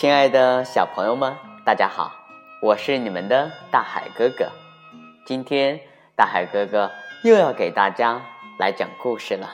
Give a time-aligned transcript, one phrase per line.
[0.00, 2.10] 亲爱的小朋友们，大家好，
[2.62, 4.46] 我是你们的大海哥哥。
[5.26, 5.78] 今天
[6.16, 6.90] 大海哥哥
[7.22, 8.18] 又要给大家
[8.58, 9.50] 来讲故事了。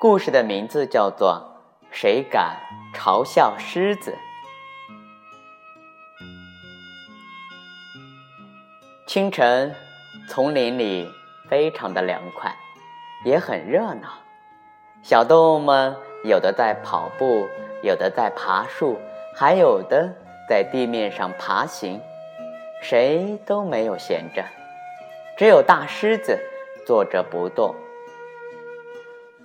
[0.00, 1.40] 故事的名字叫做
[1.92, 2.56] 《谁敢
[2.92, 4.10] 嘲笑狮子》。
[9.06, 9.72] 清晨，
[10.28, 11.08] 丛林里
[11.48, 12.52] 非常的凉快，
[13.24, 14.08] 也很热闹。
[15.04, 17.46] 小动物们有的在跑步，
[17.84, 18.98] 有的在爬树。
[19.38, 20.10] 还有的
[20.48, 22.00] 在地面上爬行，
[22.80, 24.42] 谁都没有闲着，
[25.36, 26.40] 只有大狮子
[26.86, 27.74] 坐着不动。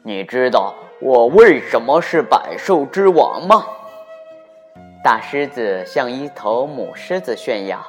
[0.02, 3.66] 你知道我为什么是百兽之王吗？
[5.04, 7.86] 大狮子向一头母狮子炫耀：“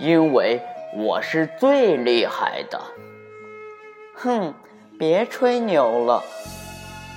[0.00, 0.62] 因为
[0.96, 2.80] 我是最厉害的。”
[4.16, 4.54] 哼，
[4.98, 6.22] 别吹牛了，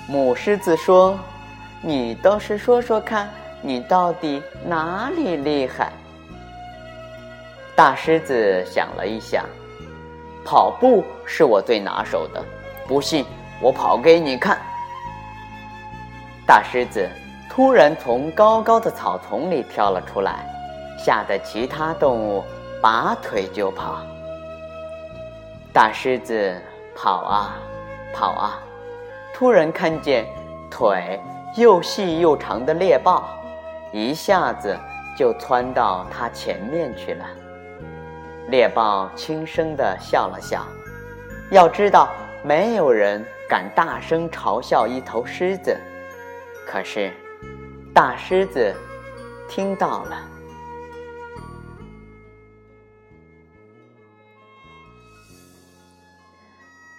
[0.06, 1.18] 母狮子说
[1.80, 3.30] ：“你倒是说说看。”
[3.62, 5.92] 你到底哪里厉害？
[7.74, 9.44] 大狮子想了一想，
[10.44, 12.42] 跑步是我最拿手的。
[12.86, 13.24] 不信，
[13.60, 14.58] 我跑给你看。
[16.46, 17.08] 大狮子
[17.50, 20.46] 突然从高高的草丛里跳了出来，
[20.98, 22.44] 吓得其他动物
[22.80, 23.98] 拔腿就跑。
[25.72, 26.54] 大狮子
[26.94, 27.58] 跑啊
[28.14, 28.62] 跑啊，
[29.34, 30.24] 突然看见
[30.70, 31.20] 腿
[31.56, 33.28] 又细又长的猎豹。
[33.92, 34.76] 一下子
[35.16, 37.26] 就窜到他前面去了。
[38.48, 40.66] 猎豹轻声地笑了笑。
[41.50, 42.10] 要知道，
[42.44, 45.76] 没有人敢大声嘲笑一头狮子。
[46.66, 47.12] 可是，
[47.94, 48.74] 大狮子
[49.48, 50.28] 听到了。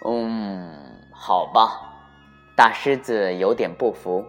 [0.06, 0.74] 嗯，
[1.12, 1.84] 好吧。
[2.56, 4.26] 大狮子有点不服。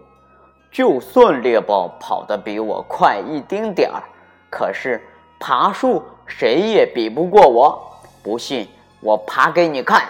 [0.71, 4.03] 就算猎豹跑得比我快一丁点儿，
[4.49, 5.01] 可是
[5.39, 7.85] 爬树谁也比不过我。
[8.21, 8.67] 不信，
[9.01, 10.03] 我爬给你看。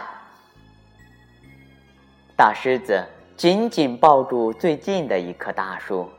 [2.36, 3.04] 大狮子
[3.38, 6.10] 紧紧抱住最近的一棵大树，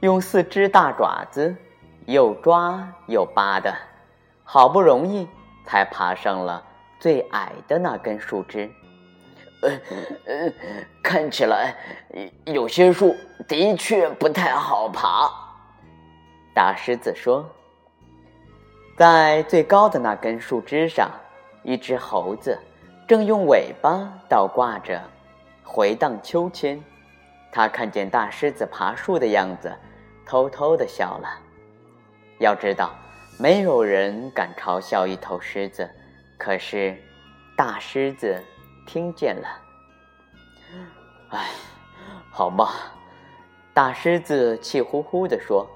[0.00, 1.54] 用四只大爪子
[2.06, 3.74] 又抓又扒的，
[4.44, 5.26] 好不容易
[5.66, 6.62] 才爬上了
[7.00, 8.70] 最矮的那根树枝。
[9.60, 9.80] 呃
[10.26, 10.52] 呃，
[11.02, 11.74] 看起来
[12.44, 13.16] 有些树
[13.48, 15.28] 的确不太好爬。
[16.54, 17.48] 大狮子说
[18.96, 21.10] ：“在最高的那根树枝上，
[21.64, 22.56] 一只猴子
[23.06, 25.02] 正用尾巴倒挂着，
[25.64, 26.80] 回荡秋千。
[27.50, 29.72] 他看见大狮子爬树的样子，
[30.24, 31.28] 偷偷的笑了。
[32.38, 32.94] 要知道，
[33.40, 35.88] 没有人敢嘲笑一头狮子，
[36.36, 36.96] 可是
[37.56, 38.40] 大狮子。”
[38.88, 39.48] 听见了，
[41.28, 41.50] 哎，
[42.30, 42.74] 好吧，
[43.74, 45.68] 大狮子气呼呼地说：“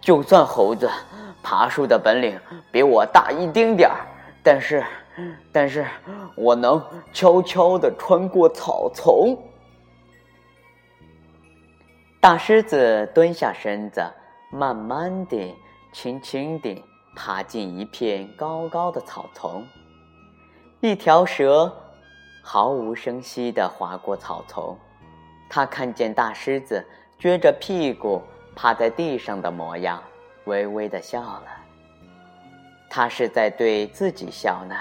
[0.00, 0.88] 就算猴子
[1.42, 2.38] 爬树的本领
[2.70, 4.06] 比我大一丁点儿，
[4.40, 4.84] 但是，
[5.50, 5.84] 但是
[6.36, 6.80] 我能
[7.12, 9.36] 悄悄地穿过草丛。”
[12.22, 14.00] 大狮子蹲下身子，
[14.52, 15.52] 慢慢地、
[15.92, 16.84] 轻轻地
[17.16, 19.66] 爬进一片高高的草丛，
[20.80, 21.82] 一条蛇。
[22.48, 24.78] 毫无声息地划过草丛，
[25.50, 26.80] 他看见大狮子
[27.18, 28.22] 撅着屁股
[28.54, 30.00] 趴在地上的模样，
[30.44, 31.46] 微微地笑了。
[32.88, 34.76] 他是在对自己笑呢，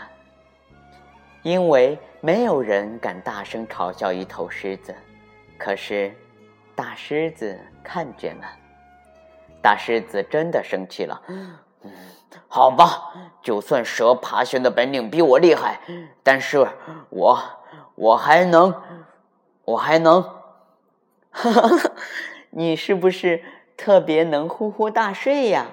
[1.42, 4.94] 因为没有人敢大声嘲笑一头狮子。
[5.58, 6.16] 可是，
[6.76, 8.46] 大狮子看见了，
[9.60, 11.20] 大狮子真的生气了。
[12.48, 15.80] 好吧，就算蛇爬行的本领比我厉害，
[16.24, 16.68] 但是
[17.10, 17.40] 我
[17.96, 18.74] 我还能，
[19.64, 20.22] 我还能，
[21.32, 21.92] 哈哈，
[22.52, 23.44] 你是不是
[23.78, 25.66] 特别能呼呼大睡呀？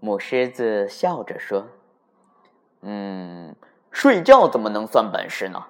[0.00, 1.66] 母狮子笑着说
[2.82, 3.54] ：“嗯，
[3.90, 5.64] 睡觉怎么能算本事呢？”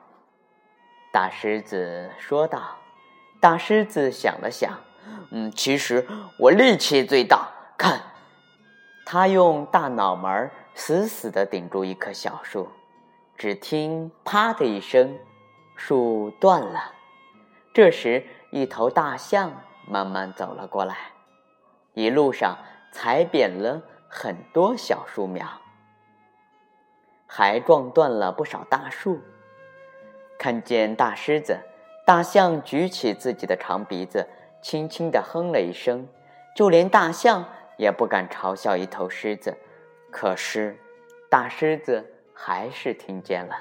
[1.13, 2.61] 大狮子说道。
[3.41, 4.73] 大狮子想了想，
[5.31, 6.09] 嗯，其实
[6.39, 7.47] 我力气最大，
[7.77, 8.01] 看。
[9.07, 12.69] 他用大脑门死死地顶住一棵小树，
[13.37, 15.19] 只听“啪”的一声，
[15.77, 16.93] 树断了。
[17.75, 19.53] 这时，一头大象
[19.87, 20.97] 慢慢走了过来，
[21.93, 22.57] 一路上
[22.93, 25.47] 踩扁了很多小树苗，
[27.27, 29.21] 还撞断了不少大树。
[30.39, 31.59] 看见大狮子，
[32.07, 34.27] 大象举起自己的长鼻子，
[34.63, 36.09] 轻轻地哼了一声，
[36.57, 37.45] 就连大象。
[37.77, 39.57] 也不敢嘲笑一头狮子，
[40.11, 40.77] 可是
[41.29, 43.55] 大狮子还是听见了。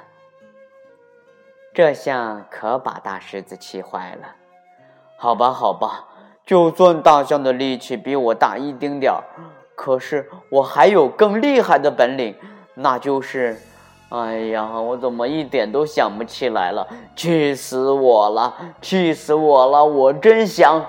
[1.74, 4.27] 这下可把大狮子气坏了。
[5.18, 6.07] 好吧，好吧，
[6.45, 9.24] 就算大象的力气比我大一丁点儿，
[9.75, 12.36] 可是我还有更厉害的本领，
[12.74, 13.57] 那就是……
[14.09, 16.88] 哎呀，我怎么一点都想不起来了？
[17.16, 18.56] 气死我了！
[18.80, 19.83] 气死我了！
[19.83, 20.86] 我真想……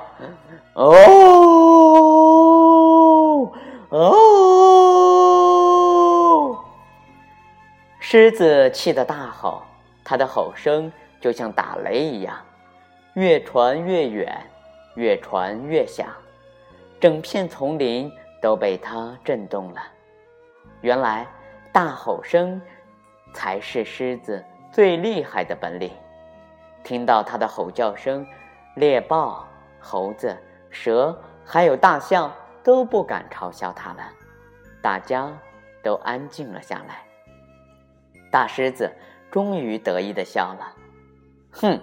[0.75, 0.94] 哦
[3.96, 4.11] 哦！
[8.00, 9.62] 狮子气得大吼，
[10.02, 12.37] 它的吼声就像打雷一样，
[13.14, 14.50] 越传越远，
[14.96, 16.08] 越传越响，
[17.00, 18.11] 整片丛林
[18.43, 19.81] 都被它震动了。
[20.81, 21.26] 原来，
[21.73, 22.61] 大吼声。
[23.37, 25.91] 才是狮子最厉害的本领。
[26.85, 28.25] 听到它的吼叫声，
[28.76, 29.44] 猎豹、
[29.81, 30.37] 猴子、
[30.70, 32.32] 蛇还有大象
[32.65, 34.03] 都不敢嘲笑他们，
[34.83, 35.31] 大家
[35.83, 37.05] 都安静了下来。
[38.33, 38.91] 大狮子
[39.31, 40.75] 终于得意的笑了
[41.53, 41.79] ：“哼，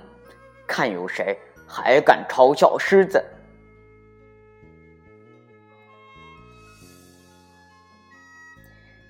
[0.67, 1.37] 看有谁
[1.67, 3.23] 还敢嘲笑狮子！”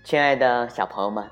[0.04, 1.26] 亲爱的小朋友们。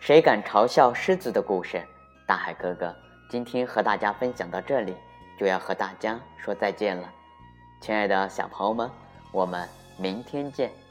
[0.00, 1.82] 谁敢嘲笑狮子的故事？
[2.24, 2.94] 大海哥哥
[3.28, 4.96] 今天和大家分享到这里，
[5.36, 7.12] 就要和大家说再见了。
[7.80, 8.88] 亲爱的小朋友们，
[9.30, 10.87] 我们明天见。